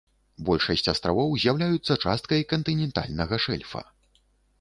Большасць 0.45 0.87
астравоў 0.93 1.35
з'яўляюцца 1.43 1.97
часткай 2.05 2.41
кантынентальнага 2.53 3.39
шэльфа. 3.45 3.83